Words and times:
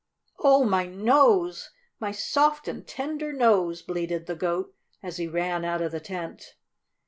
"Oh, 0.39 0.63
my 0.63 0.87
nose! 0.87 1.69
My 1.99 2.11
soft 2.11 2.67
and 2.67 2.87
tender 2.87 3.31
nose!" 3.31 3.83
bleated 3.83 4.25
the 4.25 4.33
Goat, 4.35 4.73
as 5.03 5.17
he 5.17 5.27
ran 5.27 5.63
out 5.63 5.83
of 5.83 5.91
the 5.91 5.99
tent. 5.99 6.55